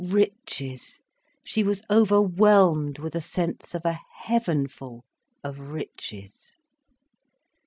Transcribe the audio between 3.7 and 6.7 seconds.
of a heavenful of riches.